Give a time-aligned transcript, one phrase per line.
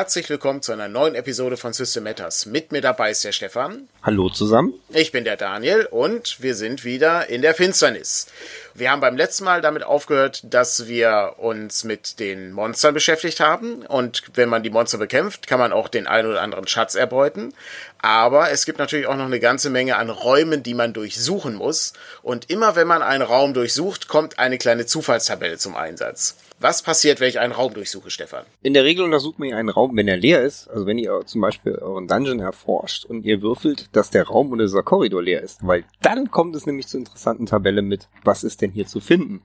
[0.00, 2.46] Herzlich willkommen zu einer neuen Episode von System Matters.
[2.46, 3.86] Mit mir dabei ist der Stefan.
[4.02, 4.72] Hallo zusammen.
[4.94, 8.26] Ich bin der Daniel und wir sind wieder in der Finsternis.
[8.72, 13.84] Wir haben beim letzten Mal damit aufgehört, dass wir uns mit den Monstern beschäftigt haben.
[13.84, 17.52] Und wenn man die Monster bekämpft, kann man auch den einen oder anderen Schatz erbeuten.
[18.00, 21.92] Aber es gibt natürlich auch noch eine ganze Menge an Räumen, die man durchsuchen muss.
[22.22, 26.36] Und immer wenn man einen Raum durchsucht, kommt eine kleine Zufallstabelle zum Einsatz.
[26.62, 28.44] Was passiert, wenn ich einen Raum durchsuche, Stefan?
[28.60, 30.68] In der Regel untersucht man einen Raum, wenn er leer ist.
[30.68, 34.64] Also wenn ihr zum Beispiel euren Dungeon erforscht und ihr würfelt, dass der Raum oder
[34.64, 35.66] dieser Korridor leer ist.
[35.66, 39.40] Weil dann kommt es nämlich zur interessanten Tabelle mit, was ist denn hier zu finden?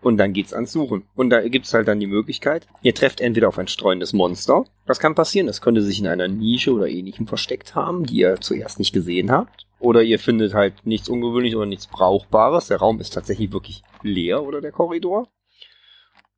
[0.00, 1.04] Und dann geht's ans Suchen.
[1.14, 4.64] Und da gibt's halt dann die Möglichkeit, ihr trefft entweder auf ein streuendes Monster.
[4.86, 5.48] Das kann passieren.
[5.48, 9.30] Es könnte sich in einer Nische oder ähnlichem versteckt haben, die ihr zuerst nicht gesehen
[9.30, 9.66] habt.
[9.80, 12.68] Oder ihr findet halt nichts Ungewöhnliches oder nichts Brauchbares.
[12.68, 15.28] Der Raum ist tatsächlich wirklich leer oder der Korridor.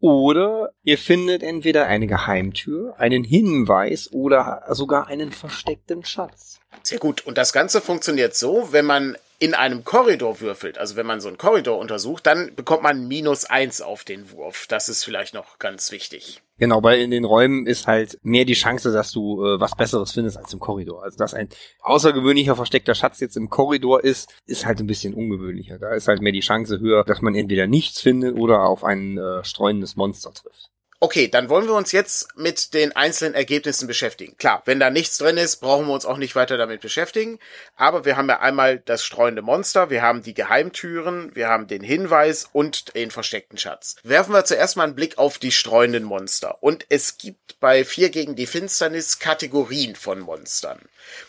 [0.00, 6.60] Oder ihr findet entweder eine Geheimtür, einen Hinweis oder sogar einen versteckten Schatz.
[6.82, 7.26] Sehr gut.
[7.26, 11.28] Und das Ganze funktioniert so, wenn man in einem Korridor würfelt, also wenn man so
[11.28, 14.66] einen Korridor untersucht, dann bekommt man minus eins auf den Wurf.
[14.68, 16.42] Das ist vielleicht noch ganz wichtig.
[16.58, 20.12] Genau, weil in den Räumen ist halt mehr die Chance, dass du äh, was Besseres
[20.12, 21.02] findest als im Korridor.
[21.02, 21.50] Also dass ein
[21.82, 25.78] außergewöhnlicher versteckter Schatz jetzt im Korridor ist, ist halt ein bisschen ungewöhnlicher.
[25.78, 29.18] Da ist halt mehr die Chance höher, dass man entweder nichts findet oder auf ein
[29.18, 30.70] äh, streuendes Monster trifft.
[30.98, 34.36] Okay, dann wollen wir uns jetzt mit den einzelnen Ergebnissen beschäftigen.
[34.38, 37.38] Klar, wenn da nichts drin ist, brauchen wir uns auch nicht weiter damit beschäftigen.
[37.76, 41.82] Aber wir haben ja einmal das streuende Monster, wir haben die Geheimtüren, wir haben den
[41.82, 43.96] Hinweis und den versteckten Schatz.
[44.04, 46.62] Werfen wir zuerst mal einen Blick auf die streuenden Monster.
[46.62, 50.80] Und es gibt bei Vier gegen die Finsternis Kategorien von Monstern.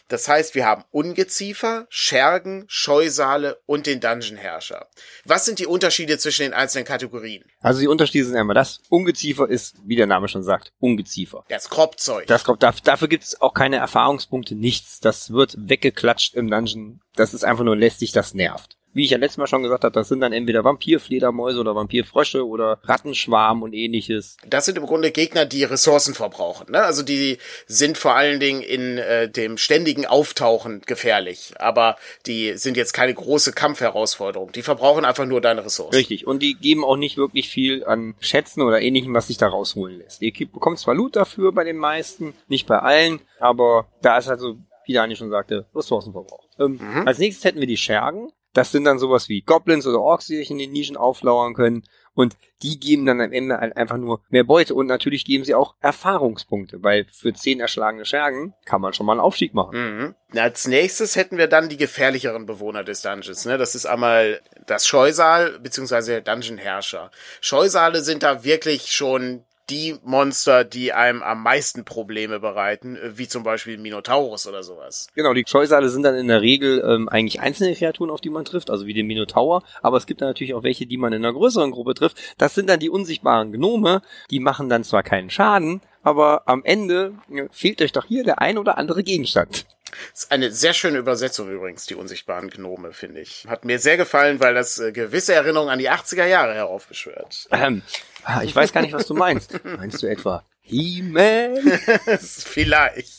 [0.07, 4.87] Das heißt, wir haben Ungeziefer, Schergen, Scheusale und den Dungeon-Herrscher.
[5.25, 7.43] Was sind die Unterschiede zwischen den einzelnen Kategorien?
[7.61, 8.79] Also die Unterschiede sind einmal das.
[8.89, 9.49] Ungeziefer
[9.83, 11.43] wie der Name schon sagt, Ungeziefer.
[11.49, 12.27] Das Kropfzeug.
[12.27, 14.99] Das Krop, dafür, dafür gibt es auch keine Erfahrungspunkte, nichts.
[14.99, 17.01] Das wird weggeklatscht im Dungeon.
[17.15, 19.93] Das ist einfach nur lästig, das nervt wie ich ja letztes Mal schon gesagt habe,
[19.93, 24.37] das sind dann entweder Vampirfledermäuse oder Vampirfrösche oder Rattenschwarm und ähnliches.
[24.47, 26.71] Das sind im Grunde Gegner, die Ressourcen verbrauchen.
[26.71, 26.81] Ne?
[26.81, 27.37] Also die
[27.67, 31.53] sind vor allen Dingen in äh, dem ständigen Auftauchen gefährlich.
[31.59, 34.51] Aber die sind jetzt keine große Kampfherausforderung.
[34.51, 35.95] Die verbrauchen einfach nur deine Ressourcen.
[35.95, 36.25] Richtig.
[36.25, 39.99] Und die geben auch nicht wirklich viel an Schätzen oder ähnlichem, was sich da rausholen
[39.99, 40.23] lässt.
[40.23, 44.57] Ihr bekommt zwar Loot dafür bei den meisten, nicht bei allen, aber da ist also,
[44.87, 46.47] wie Daniel schon sagte, Ressourcenverbrauch.
[46.59, 47.07] Ähm, mhm.
[47.07, 48.31] Als nächstes hätten wir die Schergen.
[48.57, 51.83] Das sind dann sowas wie Goblins oder Orks, die sich in den Nischen auflauern können.
[52.15, 54.73] Und die geben dann am Ende halt einfach nur mehr Beute.
[54.73, 59.11] Und natürlich geben sie auch Erfahrungspunkte, weil für zehn erschlagene Schergen kann man schon mal
[59.11, 60.15] einen Aufstieg machen.
[60.31, 60.39] Mhm.
[60.39, 63.45] Als nächstes hätten wir dann die gefährlicheren Bewohner des Dungeons.
[63.45, 63.59] Ne?
[63.59, 66.19] Das ist einmal das Scheusal bzw.
[66.19, 67.11] der Dungeon-Herrscher.
[67.41, 73.27] Scheusale sind da wirklich schon die Monster, die einem am meisten Probleme bereiten, äh, wie
[73.27, 75.07] zum Beispiel Minotaurus oder sowas.
[75.15, 78.45] Genau, die Scheusale sind dann in der Regel ähm, eigentlich einzelne Kreaturen, auf die man
[78.45, 81.23] trifft, also wie den Minotaur, aber es gibt dann natürlich auch welche, die man in
[81.23, 82.17] einer größeren Gruppe trifft.
[82.37, 84.01] Das sind dann die unsichtbaren Gnome,
[84.31, 87.13] die machen dann zwar keinen Schaden, aber am Ende
[87.51, 89.65] fehlt euch doch hier der ein oder andere Gegenstand.
[90.13, 93.45] Das ist eine sehr schöne Übersetzung übrigens, die unsichtbaren Gnome, finde ich.
[93.47, 97.47] Hat mir sehr gefallen, weil das äh, gewisse Erinnerungen an die 80er Jahre heraufbeschwört.
[97.51, 97.81] Ähm,
[98.23, 99.57] Ah, ich weiß gar nicht, was du meinst.
[99.63, 101.55] Meinst du etwa He-Man?
[102.19, 103.16] Vielleicht.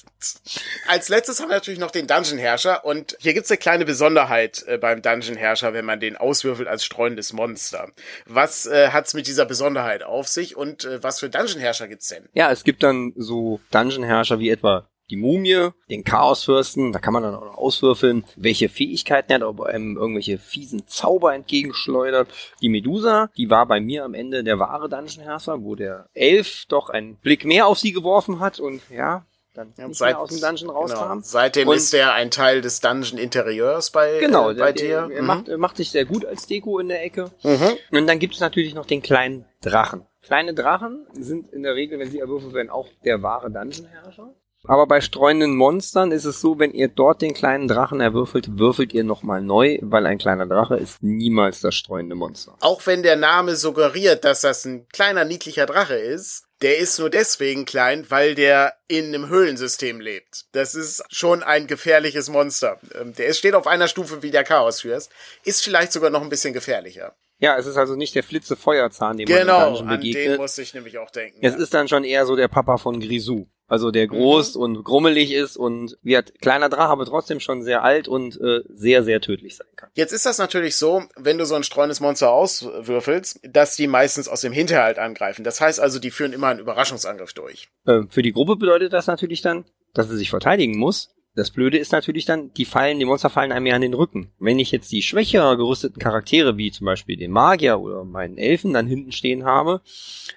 [0.86, 4.78] Als letztes haben wir natürlich noch den Dungeon-Herrscher und hier gibt's eine kleine Besonderheit äh,
[4.78, 7.88] beim Dungeon-Herrscher, wenn man den auswürfelt als streunendes Monster.
[8.26, 12.28] Was äh, hat's mit dieser Besonderheit auf sich und äh, was für Dungeon-Herrscher gibt's denn?
[12.34, 17.22] Ja, es gibt dann so Dungeon-Herrscher wie etwa die Mumie, den Chaosfürsten, da kann man
[17.22, 22.28] dann auch noch auswürfeln, welche Fähigkeiten er hat, ob einem irgendwelche fiesen Zauber entgegenschleudert.
[22.60, 26.90] Die Medusa, die war bei mir am Ende der wahre Dungeon-Herrscher, wo der Elf doch
[26.90, 29.24] einen Blick mehr auf sie geworfen hat und ja,
[29.58, 31.00] dann ja, nicht seit, mehr aus dem Dungeon rauskam.
[31.00, 31.18] Genau.
[31.22, 35.14] Seitdem und ist er ein Teil des Dungeon-Interieurs bei, genau, äh, bei der, dir.
[35.14, 35.26] Er, mhm.
[35.26, 37.30] macht, macht sich sehr gut als Deko in der Ecke.
[37.42, 37.76] Mhm.
[37.90, 40.06] Und dann gibt es natürlich noch den kleinen Drachen.
[40.22, 44.34] Kleine Drachen sind in der Regel, wenn sie erwürfelt werden, auch der wahre Dungeon-Herrscher.
[44.64, 48.92] Aber bei streunenden Monstern ist es so, wenn ihr dort den kleinen Drachen erwürfelt, würfelt
[48.92, 52.56] ihr nochmal neu, weil ein kleiner Drache ist niemals das streunende Monster.
[52.60, 57.10] Auch wenn der Name suggeriert, dass das ein kleiner, niedlicher Drache ist, der ist nur
[57.10, 60.46] deswegen klein, weil der in einem Höhlensystem lebt.
[60.52, 62.80] Das ist schon ein gefährliches Monster.
[62.94, 65.10] Ähm, der steht auf einer Stufe wie der Chaosfürst,
[65.44, 67.14] ist vielleicht sogar noch ein bisschen gefährlicher.
[67.40, 70.14] Ja, es ist also nicht der Flitze Feuerzahn, dem genau, man im Dungeon begegnet.
[70.14, 71.38] Genau, an den muss ich nämlich auch denken.
[71.40, 71.60] Es ja.
[71.60, 73.46] ist dann schon eher so der Papa von Grisou.
[73.68, 74.62] Also der groß mhm.
[74.62, 79.04] und grummelig ist und wird kleiner Drache, aber trotzdem schon sehr alt und äh, sehr,
[79.04, 79.90] sehr tödlich sein kann.
[79.94, 84.26] Jetzt ist das natürlich so, wenn du so ein streuendes Monster auswürfelst, dass die meistens
[84.26, 85.44] aus dem Hinterhalt angreifen.
[85.44, 87.68] Das heißt also, die führen immer einen Überraschungsangriff durch.
[87.86, 91.78] Äh, für die Gruppe bedeutet das natürlich dann, dass sie sich verteidigen muss, das Blöde
[91.78, 94.32] ist natürlich dann, die fallen, die Monster fallen einem ja an den Rücken.
[94.40, 98.72] Wenn ich jetzt die schwächer gerüsteten Charaktere, wie zum Beispiel den Magier oder meinen Elfen,
[98.72, 99.80] dann hinten stehen habe,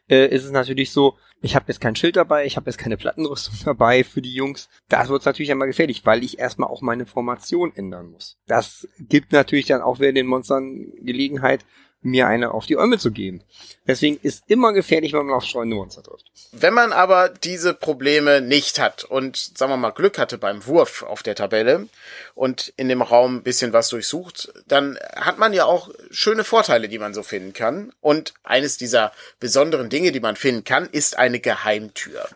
[0.07, 2.97] äh, ist es natürlich so, ich habe jetzt kein Schild dabei, ich habe jetzt keine
[2.97, 4.69] Plattenrüstung dabei für die Jungs.
[4.89, 8.37] Das wird natürlich einmal gefährlich, weil ich erstmal auch meine Formation ändern muss.
[8.47, 11.65] Das gibt natürlich dann auch wieder den Monstern Gelegenheit,
[12.01, 13.43] mir eine auf die Äume zu geben.
[13.87, 16.31] Deswegen ist immer gefährlich, wenn man auf streunende Monster trifft.
[16.51, 21.03] Wenn man aber diese Probleme nicht hat und, sagen wir mal, Glück hatte beim Wurf
[21.03, 21.87] auf der Tabelle
[22.35, 26.89] und in dem Raum ein bisschen was durchsucht, dann hat man ja auch schöne Vorteile,
[26.89, 27.91] die man so finden kann.
[28.01, 32.27] Und eines dieser besonderen Dinge, die man finden kann, ist eine Geheimtür.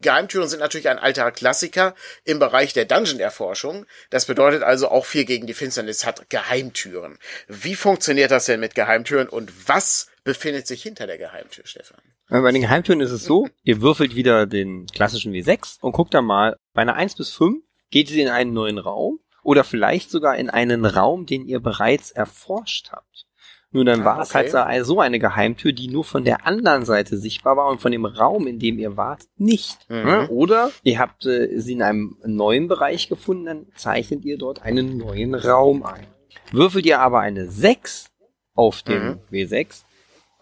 [0.00, 1.94] Geheimtüren sind natürlich ein alter Klassiker
[2.24, 3.86] im Bereich der Dungeon-Erforschung.
[4.10, 7.18] Das bedeutet also auch viel gegen die Finsternis hat Geheimtüren.
[7.48, 12.00] Wie funktioniert das denn mit Geheimtüren und was befindet sich hinter der Geheimtür, Stefan?
[12.30, 16.14] Äh, bei den Geheimtüren ist es so, ihr würfelt wieder den klassischen W6 und guckt
[16.14, 20.10] dann mal, bei einer 1 bis 5 geht sie in einen neuen Raum oder vielleicht
[20.10, 23.26] sogar in einen Raum, den ihr bereits erforscht habt.
[23.74, 24.54] Nur dann ah, war es halt
[24.86, 28.46] so eine Geheimtür, die nur von der anderen Seite sichtbar war und von dem Raum,
[28.46, 29.90] in dem ihr wart, nicht.
[29.90, 30.28] Mhm.
[30.30, 34.96] Oder ihr habt äh, sie in einem neuen Bereich gefunden, dann zeichnet ihr dort einen
[34.96, 36.06] neuen Raum ein.
[36.52, 38.12] Würfelt ihr aber eine 6
[38.54, 39.20] auf dem mhm.
[39.30, 39.82] W6,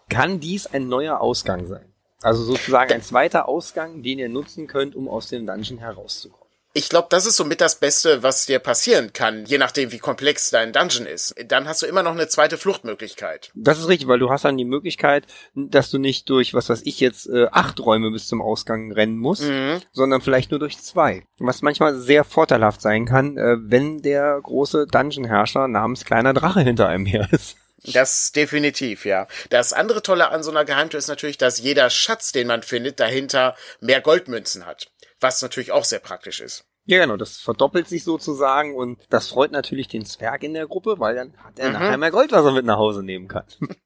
[0.09, 1.93] kann dies ein neuer Ausgang sein.
[2.21, 6.43] Also sozusagen ein zweiter Ausgang, den ihr nutzen könnt, um aus dem Dungeon herauszukommen.
[6.75, 10.49] Ich glaube, das ist somit das Beste, was dir passieren kann, je nachdem, wie komplex
[10.49, 11.35] dein Dungeon ist.
[11.47, 13.51] Dann hast du immer noch eine zweite Fluchtmöglichkeit.
[13.53, 16.81] Das ist richtig, weil du hast dann die Möglichkeit, dass du nicht durch, was weiß
[16.85, 19.81] ich jetzt, äh, acht Räume bis zum Ausgang rennen musst, mhm.
[19.91, 21.27] sondern vielleicht nur durch zwei.
[21.37, 26.87] Was manchmal sehr vorteilhaft sein kann, äh, wenn der große Dungeon-Herrscher namens kleiner Drache hinter
[26.87, 27.55] einem her ist.
[27.85, 29.27] Das definitiv, ja.
[29.49, 32.99] Das andere Tolle an so einer Geheimtür ist natürlich, dass jeder Schatz, den man findet,
[32.99, 34.91] dahinter mehr Goldmünzen hat.
[35.19, 36.65] Was natürlich auch sehr praktisch ist.
[36.85, 40.99] Ja, genau, das verdoppelt sich sozusagen und das freut natürlich den Zwerg in der Gruppe,
[40.99, 41.73] weil dann hat er mhm.
[41.73, 43.45] nachher mehr Gold, was er mit nach Hause nehmen kann.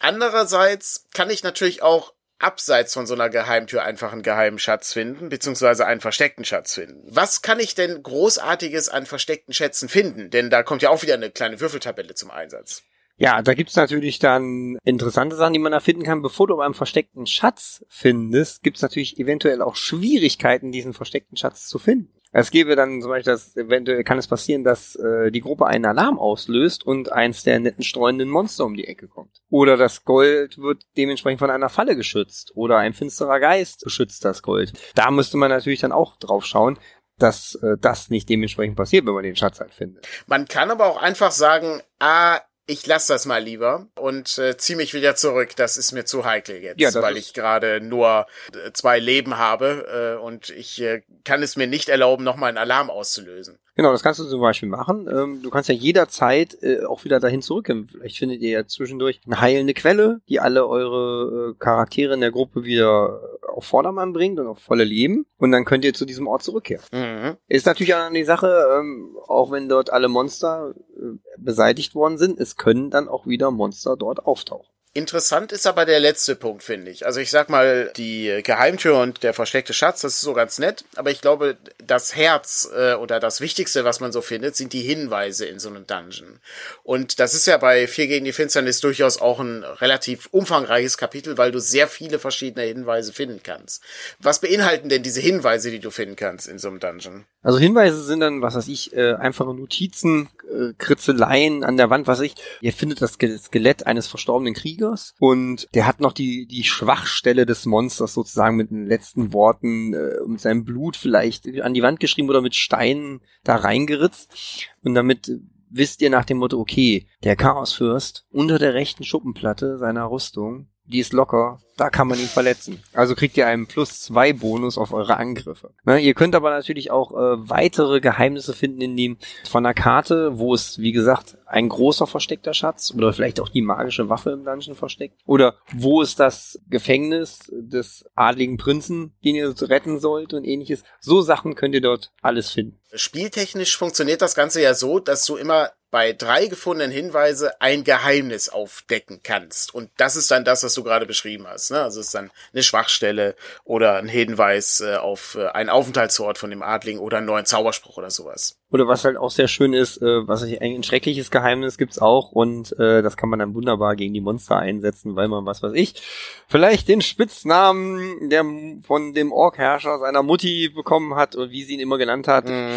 [0.00, 5.28] Andererseits kann ich natürlich auch abseits von so einer Geheimtür einfach einen geheimen Schatz finden,
[5.28, 7.02] beziehungsweise einen versteckten Schatz finden.
[7.08, 10.30] Was kann ich denn Großartiges an versteckten Schätzen finden?
[10.30, 12.82] Denn da kommt ja auch wieder eine kleine Würfeltabelle zum Einsatz.
[13.16, 16.22] Ja, da gibt's natürlich dann interessante Sachen, die man erfinden kann.
[16.22, 21.78] Bevor du einen versteckten Schatz findest, gibt's natürlich eventuell auch Schwierigkeiten, diesen versteckten Schatz zu
[21.78, 22.12] finden.
[22.36, 25.84] Es gäbe dann zum Beispiel, dass eventuell kann es passieren, dass äh, die Gruppe einen
[25.84, 29.40] Alarm auslöst und eins der netten streunenden Monster um die Ecke kommt.
[29.50, 32.50] Oder das Gold wird dementsprechend von einer Falle geschützt.
[32.56, 34.72] Oder ein finsterer Geist beschützt das Gold.
[34.96, 36.76] Da müsste man natürlich dann auch drauf schauen,
[37.18, 40.04] dass äh, das nicht dementsprechend passiert, wenn man den Schatz halt findet.
[40.26, 44.76] Man kann aber auch einfach sagen, ah, ich lasse das mal lieber und äh, ziehe
[44.76, 45.50] mich wieder zurück.
[45.56, 50.16] Das ist mir zu heikel jetzt, ja, weil ich gerade nur äh, zwei Leben habe
[50.18, 53.58] äh, und ich äh, kann es mir nicht erlauben, nochmal einen Alarm auszulösen.
[53.76, 55.08] Genau, das kannst du zum Beispiel machen.
[55.08, 57.88] Ähm, du kannst ja jederzeit äh, auch wieder dahin zurückgehen.
[57.88, 62.30] Vielleicht findet ihr ja zwischendurch eine heilende Quelle, die alle eure äh, Charaktere in der
[62.30, 65.26] Gruppe wieder auf Vordermann bringt und auf volle Leben.
[65.38, 66.84] Und dann könnt ihr zu diesem Ort zurückkehren.
[66.92, 67.36] Mhm.
[67.48, 72.38] Ist natürlich auch die Sache, ähm, auch wenn dort alle Monster äh, beseitigt worden sind,
[72.38, 74.74] es können dann auch wieder Monster dort auftauchen.
[74.96, 77.04] Interessant ist aber der letzte Punkt, finde ich.
[77.04, 80.84] Also ich sag mal, die Geheimtür und der versteckte Schatz, das ist so ganz nett,
[80.94, 84.82] aber ich glaube, das Herz äh, oder das Wichtigste, was man so findet, sind die
[84.82, 86.40] Hinweise in so einem Dungeon.
[86.82, 91.38] Und das ist ja bei Vier gegen die Finsternis durchaus auch ein relativ umfangreiches Kapitel,
[91.38, 93.82] weil du sehr viele verschiedene Hinweise finden kannst.
[94.20, 97.24] Was beinhalten denn diese Hinweise, die du finden kannst in so einem Dungeon?
[97.42, 102.06] Also Hinweise sind dann, was weiß ich, äh, einfache Notizen, äh, Kritzeleien an der Wand,
[102.06, 102.34] was weiß ich.
[102.60, 107.66] Ihr findet das Skelett eines verstorbenen Kriegers und der hat noch die, die Schwachstelle des
[107.66, 112.28] Monsters sozusagen mit den letzten Worten, äh, mit seinem Blut vielleicht an die Wand geschrieben
[112.28, 114.68] oder mit Steinen da reingeritzt.
[114.84, 115.28] Und damit
[115.68, 121.00] wisst ihr nach dem Motto, okay, der Chaosfürst unter der rechten Schuppenplatte seiner Rüstung die
[121.00, 122.82] ist locker, da kann man ihn verletzen.
[122.92, 125.70] Also kriegt ihr einen plus zwei Bonus auf eure Angriffe.
[125.84, 130.38] Ne, ihr könnt aber natürlich auch äh, weitere Geheimnisse finden in dem von der Karte,
[130.38, 134.44] wo es, wie gesagt, ein großer versteckter Schatz oder vielleicht auch die magische Waffe im
[134.44, 135.20] Dungeon versteckt.
[135.26, 140.84] Oder wo ist das Gefängnis des adligen Prinzen, den ihr retten sollt und ähnliches.
[141.00, 142.78] So Sachen könnt ihr dort alles finden.
[142.92, 148.48] Spieltechnisch funktioniert das Ganze ja so, dass du immer bei drei gefundenen Hinweise ein Geheimnis
[148.48, 149.72] aufdecken kannst.
[149.72, 151.70] Und das ist dann das, was du gerade beschrieben hast.
[151.70, 151.80] Ne?
[151.80, 156.50] Also es ist dann eine Schwachstelle oder ein Hinweis äh, auf äh, einen Aufenthaltsort von
[156.50, 158.58] dem Adling oder einen neuen Zauberspruch oder sowas.
[158.72, 162.32] Oder was halt auch sehr schön ist, äh, was ich ein schreckliches Geheimnis gibt's auch
[162.32, 165.74] und äh, das kann man dann wunderbar gegen die Monster einsetzen, weil man was weiß
[165.74, 166.02] ich,
[166.48, 168.44] vielleicht den Spitznamen der
[168.84, 172.48] von dem Orkherrscher seiner Mutti bekommen hat und wie sie ihn immer genannt hat.
[172.48, 172.72] Mhm.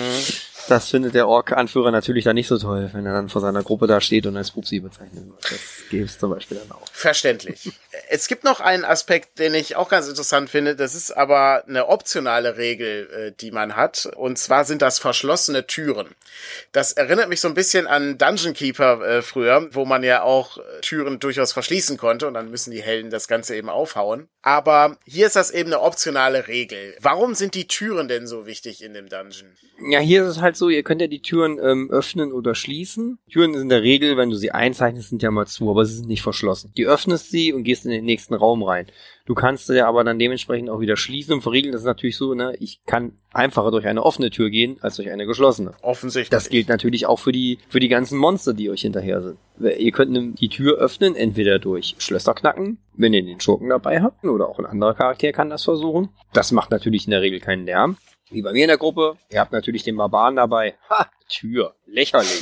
[0.67, 3.87] Das findet der Ork-Anführer natürlich dann nicht so toll, wenn er dann vor seiner Gruppe
[3.87, 5.43] da steht und als Pupsi bezeichnet wird.
[5.43, 5.59] Das
[5.89, 6.87] gäbe es zum Beispiel dann auch.
[6.91, 7.71] Verständlich.
[8.09, 10.75] es gibt noch einen Aspekt, den ich auch ganz interessant finde.
[10.75, 14.09] Das ist aber eine optionale Regel, äh, die man hat.
[14.15, 16.07] Und zwar sind das verschlossene Türen.
[16.71, 20.59] Das erinnert mich so ein bisschen an Dungeon Keeper äh, früher, wo man ja auch
[20.81, 24.27] Türen durchaus verschließen konnte und dann müssen die Helden das Ganze eben aufhauen.
[24.41, 26.95] Aber hier ist das eben eine optionale Regel.
[27.01, 29.51] Warum sind die Türen denn so wichtig in dem Dungeon?
[29.89, 32.96] Ja, hier ist es halt so, ihr könnt ja die Türen ähm, öffnen oder schließen.
[33.31, 36.07] Türen in der Regel, wenn du sie einzeichnest, sind ja mal zu, aber sie sind
[36.07, 36.71] nicht verschlossen.
[36.75, 38.87] Du öffnest sie und gehst in den nächsten Raum rein.
[39.25, 41.73] Du kannst ja aber dann dementsprechend auch wieder schließen und verriegeln.
[41.73, 45.09] Das ist natürlich so, ne, ich kann einfacher durch eine offene Tür gehen, als durch
[45.09, 45.73] eine geschlossene.
[45.81, 46.29] Offensichtlich.
[46.29, 49.37] Das gilt natürlich auch für die, für die ganzen Monster, die euch hinterher sind.
[49.59, 54.23] Ihr könnt die Tür öffnen, entweder durch Schlösser knacken, wenn ihr den Schurken dabei habt,
[54.23, 56.09] oder auch ein anderer Charakter kann das versuchen.
[56.33, 57.97] Das macht natürlich in der Regel keinen Lärm.
[58.29, 59.15] Wie bei mir in der Gruppe.
[59.29, 60.75] Ihr habt natürlich den Barbaren dabei.
[60.89, 61.07] Ha!
[61.27, 61.75] Tür.
[61.85, 62.41] Lächerlich.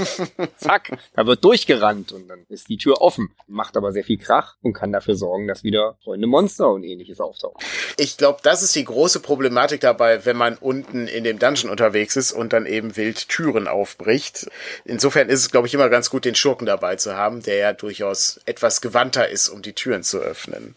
[0.58, 3.36] Zack, da wird durchgerannt und dann ist die Tür offen.
[3.48, 7.20] Macht aber sehr viel Krach und kann dafür sorgen, dass wieder Freunde Monster und ähnliches
[7.20, 7.58] auftauchen.
[7.98, 12.16] Ich glaube, das ist die große Problematik dabei, wenn man unten in dem Dungeon unterwegs
[12.16, 14.48] ist und dann eben wild Türen aufbricht.
[14.84, 17.74] Insofern ist es, glaube ich, immer ganz gut, den Schurken dabei zu haben, der ja
[17.74, 20.76] durchaus etwas gewandter ist, um die Türen zu öffnen.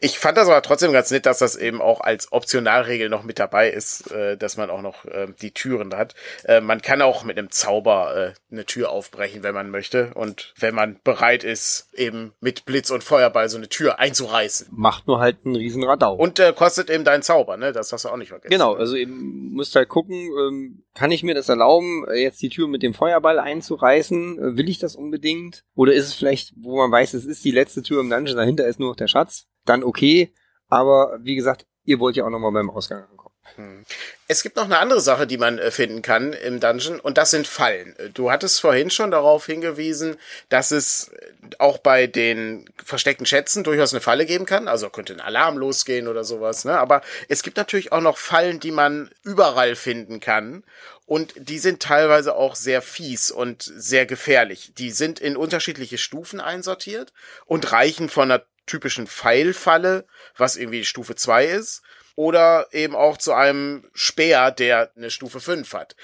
[0.00, 3.38] Ich fand das aber trotzdem ganz nett, dass das eben auch als Optionalregel noch mit
[3.38, 6.14] dabei ist, äh, dass man auch noch äh, die Türen hat.
[6.44, 10.12] Äh, man kann auch mit einem Zauber äh, eine Tür aufbrechen, wenn man möchte.
[10.14, 14.68] Und wenn man bereit ist, eben mit Blitz und Feuerball so eine Tür einzureißen.
[14.70, 16.14] Macht nur halt einen riesen Radau.
[16.14, 17.72] Und äh, kostet eben deinen Zauber, ne?
[17.72, 18.50] Das hast du auch nicht vergessen.
[18.50, 22.68] Genau, also eben musst halt gucken, ähm, kann ich mir das erlauben, jetzt die Tür
[22.68, 24.38] mit dem Feuerball einzureißen?
[24.38, 25.64] Äh, will ich das unbedingt?
[25.74, 28.66] Oder ist es vielleicht, wo man weiß, es ist die letzte Tür im Dungeon, dahinter
[28.66, 29.46] ist nur noch der Schatz?
[29.64, 30.32] Dann okay.
[30.68, 33.34] Aber wie gesagt, ihr wollt ja auch nochmal beim Ausgang ankommen.
[33.54, 33.84] Hm.
[34.28, 37.30] Es gibt noch eine andere Sache, die man äh, finden kann im Dungeon, und das
[37.30, 37.94] sind Fallen.
[38.12, 40.16] Du hattest vorhin schon darauf hingewiesen,
[40.48, 44.68] dass es äh, auch bei den versteckten Schätzen durchaus eine Falle geben kann.
[44.68, 46.64] Also könnte ein Alarm losgehen oder sowas.
[46.64, 46.78] Ne?
[46.78, 50.64] Aber es gibt natürlich auch noch Fallen, die man überall finden kann.
[51.06, 54.72] Und die sind teilweise auch sehr fies und sehr gefährlich.
[54.76, 57.12] Die sind in unterschiedliche Stufen einsortiert
[57.46, 60.04] und reichen von einer typischen Pfeilfalle,
[60.36, 61.82] was irgendwie Stufe 2 ist,
[62.16, 65.94] oder eben auch zu einem Speer, der eine Stufe 5 hat.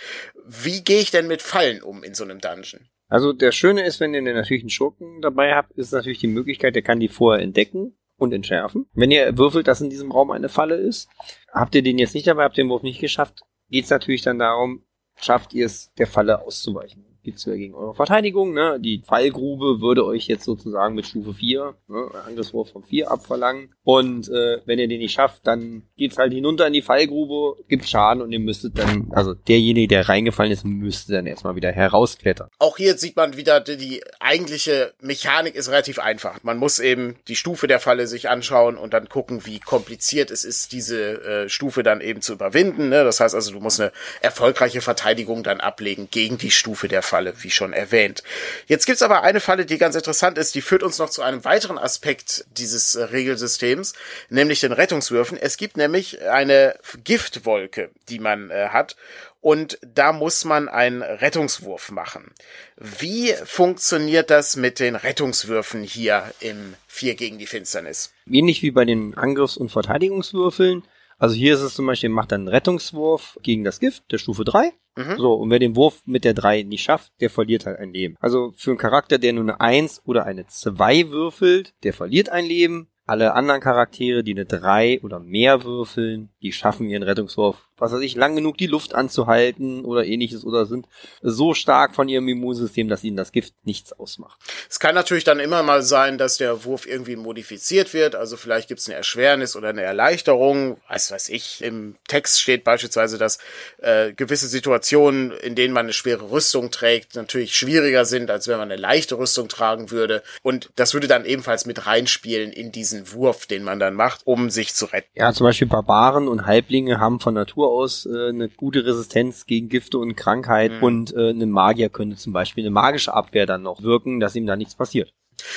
[0.47, 2.88] Wie gehe ich denn mit Fallen um in so einem Dungeon?
[3.09, 6.75] Also der Schöne ist, wenn ihr natürlich einen Schurken dabei habt, ist natürlich die Möglichkeit,
[6.75, 8.87] der kann die vorher entdecken und entschärfen.
[8.95, 11.09] Wenn ihr würfelt, dass in diesem Raum eine Falle ist,
[11.50, 14.38] habt ihr den jetzt nicht dabei, habt den Wurf nicht geschafft, geht es natürlich dann
[14.38, 14.85] darum,
[15.21, 18.52] schafft ihr es, der Falle auszuweichen geht's ja gegen eure Verteidigung.
[18.52, 18.79] Ne?
[18.81, 23.71] Die Fallgrube würde euch jetzt sozusagen mit Stufe 4, ne, Angriffswurf von 4 abverlangen.
[23.85, 27.88] Und äh, wenn ihr den nicht schafft, dann geht's halt hinunter in die Fallgrube, gibt
[27.88, 32.49] Schaden und ihr müsstet dann, also derjenige, der reingefallen ist, müsste dann erstmal wieder herausklettern.
[32.59, 36.43] Auch hier sieht man wieder, die eigentliche Mechanik ist relativ einfach.
[36.43, 40.45] Man muss eben die Stufe der Falle sich anschauen und dann gucken, wie kompliziert es
[40.45, 42.88] ist, diese äh, Stufe dann eben zu überwinden.
[42.88, 43.05] Ne?
[43.05, 47.12] Das heißt also, du musst eine erfolgreiche Verteidigung dann ablegen gegen die Stufe der Falle.
[47.12, 48.23] Falle, wie schon erwähnt.
[48.66, 51.45] Jetzt gibt's aber eine Falle, die ganz interessant ist, die führt uns noch zu einem
[51.45, 53.92] weiteren Aspekt dieses äh, Regelsystems,
[54.31, 55.37] nämlich den Rettungswürfen.
[55.37, 58.97] Es gibt nämlich eine Giftwolke, die man äh, hat
[59.42, 62.33] und da muss man einen Rettungswurf machen.
[62.78, 68.14] Wie funktioniert das mit den Rettungswürfen hier im 4 gegen die Finsternis?
[68.26, 70.83] Ähnlich wie bei den Angriffs- und Verteidigungswürfeln
[71.23, 74.73] also hier ist es zum Beispiel, macht einen Rettungswurf gegen das Gift der Stufe 3.
[74.97, 75.17] Mhm.
[75.19, 78.17] So, und wer den Wurf mit der 3 nicht schafft, der verliert halt ein Leben.
[78.21, 82.45] Also für einen Charakter, der nur eine 1 oder eine 2 würfelt, der verliert ein
[82.45, 82.89] Leben.
[83.05, 88.01] Alle anderen Charaktere, die eine 3 oder mehr würfeln, die schaffen ihren Rettungswurf was weiß
[88.01, 90.87] ich, lang genug die Luft anzuhalten oder ähnliches oder sind
[91.21, 94.39] so stark von ihrem Immunsystem, dass ihnen das Gift nichts ausmacht.
[94.71, 98.69] Es kann natürlich dann immer mal sein, dass der Wurf irgendwie modifiziert wird, also vielleicht
[98.69, 103.39] gibt es eine Erschwernis oder eine Erleichterung, was weiß ich, im Text steht beispielsweise, dass
[103.79, 108.59] äh, gewisse Situationen, in denen man eine schwere Rüstung trägt, natürlich schwieriger sind, als wenn
[108.59, 113.12] man eine leichte Rüstung tragen würde und das würde dann ebenfalls mit reinspielen in diesen
[113.12, 115.11] Wurf, den man dann macht, um sich zu retten.
[115.15, 119.69] Ja, zum Beispiel Barbaren und Halblinge haben von Natur durchaus äh, eine gute Resistenz gegen
[119.69, 120.83] Gifte und Krankheit mhm.
[120.83, 124.47] und äh, ein Magier könnte zum Beispiel eine magische Abwehr dann noch wirken, dass ihm
[124.47, 125.12] da nichts passiert.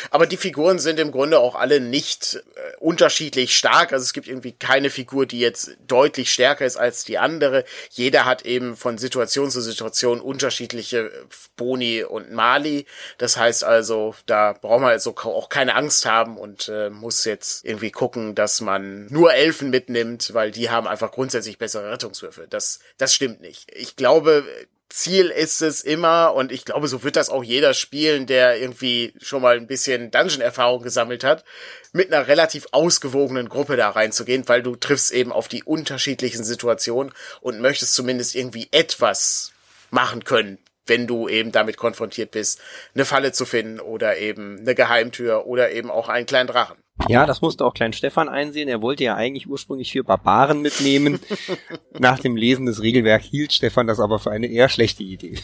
[0.10, 3.94] Aber die Figuren sind im Grunde auch alle nicht äh, unterschiedlich stark.
[3.94, 7.66] Also es gibt irgendwie keine Figur, die jetzt deutlich stärker ist als die andere.
[7.92, 11.12] Jeder hat eben von Situation zu Situation unterschiedliche
[11.56, 12.86] Boni und Mali.
[13.18, 17.66] Das heißt also, da braucht man also auch keine Angst haben und äh, muss jetzt
[17.66, 22.48] irgendwie gucken, dass man nur Elfen mitnimmt, weil die haben einfach grundsätzlich bessere Rettungswürfe.
[22.50, 23.72] Das, das stimmt nicht.
[23.74, 24.46] Ich glaube,
[24.90, 29.14] Ziel ist es immer, und ich glaube, so wird das auch jeder spielen, der irgendwie
[29.20, 31.44] schon mal ein bisschen Dungeon-Erfahrung gesammelt hat,
[31.92, 37.14] mit einer relativ ausgewogenen Gruppe da reinzugehen, weil du triffst eben auf die unterschiedlichen Situationen
[37.42, 39.54] und möchtest zumindest irgendwie etwas
[39.90, 42.62] machen können, wenn du eben damit konfrontiert bist,
[42.94, 46.78] eine Falle zu finden oder eben eine Geheimtür oder eben auch einen kleinen Drachen.
[47.10, 48.70] Ja, das musste auch Klein Stefan einsehen.
[48.70, 51.20] Er wollte ja eigentlich ursprünglich vier Barbaren mitnehmen.
[52.00, 55.38] Nach dem Lesen des Regelwerks hielt Stefan das aber für eine eher schlechte Idee.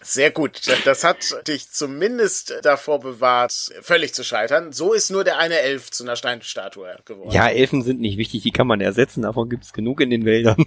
[0.00, 0.62] Sehr gut.
[0.84, 3.52] Das hat dich zumindest davor bewahrt,
[3.82, 4.72] völlig zu scheitern.
[4.72, 7.30] So ist nur der eine Elf zu einer Steinstatue geworden.
[7.32, 9.22] Ja, Elfen sind nicht wichtig, die kann man ersetzen.
[9.22, 10.66] Davon gibt's genug in den Wäldern.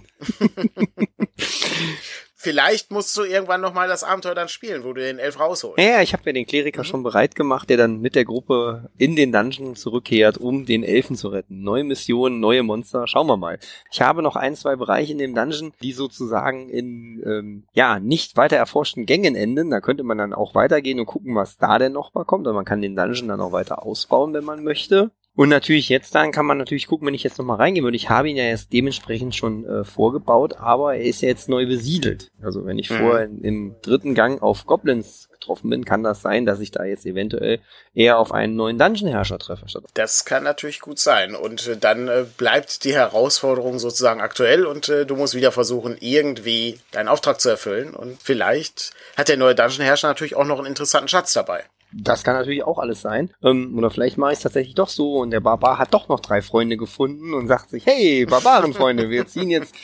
[2.42, 5.78] vielleicht musst du irgendwann nochmal das Abenteuer dann spielen, wo du den Elf rausholst.
[5.78, 6.86] Ja, ich habe mir den Kleriker mhm.
[6.86, 11.16] schon bereit gemacht, der dann mit der Gruppe in den Dungeon zurückkehrt, um den Elfen
[11.16, 11.62] zu retten.
[11.62, 13.58] Neue Missionen, neue Monster, schauen wir mal.
[13.92, 18.36] Ich habe noch ein, zwei Bereiche in dem Dungeon, die sozusagen in ähm, ja nicht
[18.36, 19.70] weiter erforschten Gängen enden.
[19.70, 22.46] Da könnte man dann auch weitergehen und gucken, was da denn noch mal kommt.
[22.48, 25.12] Und man kann den Dungeon dann auch weiter ausbauen, wenn man möchte.
[25.34, 27.96] Und natürlich jetzt dann kann man natürlich gucken, wenn ich jetzt nochmal reingehe würde.
[27.96, 31.66] Ich habe ihn ja jetzt dementsprechend schon äh, vorgebaut, aber er ist ja jetzt neu
[31.66, 32.30] besiedelt.
[32.42, 32.98] Also wenn ich mhm.
[32.98, 37.06] vorher im dritten Gang auf Goblins getroffen bin, kann das sein, dass ich da jetzt
[37.06, 37.60] eventuell
[37.94, 39.64] eher auf einen neuen Dungeon-Herrscher treffe.
[39.94, 41.34] Das kann natürlich gut sein.
[41.34, 45.96] Und äh, dann äh, bleibt die Herausforderung sozusagen aktuell und äh, du musst wieder versuchen,
[45.98, 47.94] irgendwie deinen Auftrag zu erfüllen.
[47.94, 51.64] Und vielleicht hat der neue Dungeon-Herrscher natürlich auch noch einen interessanten Schatz dabei.
[51.94, 53.30] Das kann natürlich auch alles sein.
[53.42, 56.20] Ähm, oder vielleicht mache ich es tatsächlich doch so und der Barbar hat doch noch
[56.20, 59.74] drei Freunde gefunden und sagt sich, hey, Barbarenfreunde, wir ziehen jetzt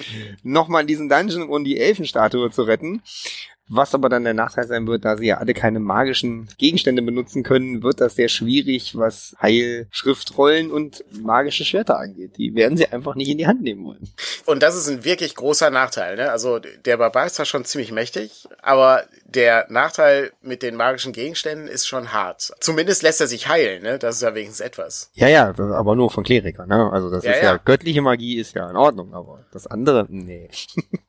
[0.42, 3.02] nochmal in diesen Dungeon, um die Elfenstatue zu retten.
[3.68, 7.42] Was aber dann der Nachteil sein wird, da sie ja alle keine magischen Gegenstände benutzen
[7.42, 12.36] können, wird das sehr schwierig, was Heilschriftrollen und magische Schwerter angeht.
[12.38, 14.08] Die werden sie einfach nicht in die Hand nehmen wollen.
[14.46, 16.16] Und das ist ein wirklich großer Nachteil.
[16.16, 16.30] Ne?
[16.30, 21.68] Also der Barbar ist zwar schon ziemlich mächtig, aber der Nachteil mit den magischen Gegenständen
[21.68, 22.52] ist schon hart.
[22.60, 23.98] Zumindest lässt er sich heilen, ne?
[23.98, 25.10] Das ist ja wenigstens etwas.
[25.14, 26.90] Ja, ja, aber nur von Klerikern, ne?
[26.90, 30.06] Also das ja, ist ja, ja, göttliche Magie ist ja in Ordnung, aber das andere,
[30.08, 30.48] nee.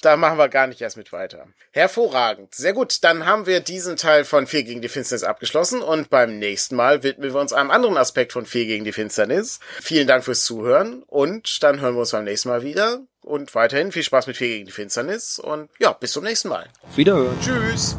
[0.00, 1.46] Da machen wir gar nicht erst mit weiter.
[1.70, 2.54] Hervorragend.
[2.54, 3.02] Sehr gut.
[3.04, 7.02] Dann haben wir diesen Teil von 4 gegen die Finsternis abgeschlossen und beim nächsten Mal
[7.02, 9.60] widmen wir uns einem anderen Aspekt von 4 gegen die Finsternis.
[9.80, 13.00] Vielen Dank fürs Zuhören und dann hören wir uns beim nächsten Mal wieder.
[13.22, 16.68] Und weiterhin viel Spaß mit 4 gegen die Finsternis und ja, bis zum nächsten Mal.
[16.82, 17.38] Auf Wiederhören.
[17.40, 17.96] Tschüss.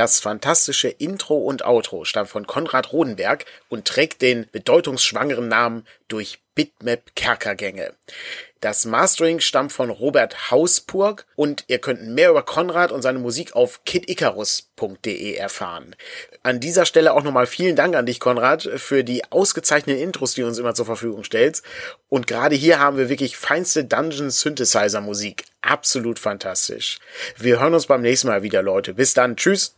[0.00, 6.38] Das fantastische Intro und Outro stammt von Konrad Rodenberg und trägt den bedeutungsschwangeren Namen durch
[6.54, 7.92] Bitmap Kerkergänge.
[8.62, 13.54] Das Mastering stammt von Robert Hauspurg und ihr könnt mehr über Konrad und seine Musik
[13.54, 15.94] auf kidicarus.de erfahren.
[16.42, 20.40] An dieser Stelle auch nochmal vielen Dank an dich, Konrad, für die ausgezeichneten Intros, die
[20.40, 21.62] du uns immer zur Verfügung stellst.
[22.08, 25.44] Und gerade hier haben wir wirklich feinste Dungeon Synthesizer Musik.
[25.60, 27.00] Absolut fantastisch.
[27.36, 28.94] Wir hören uns beim nächsten Mal wieder, Leute.
[28.94, 29.36] Bis dann.
[29.36, 29.74] Tschüss.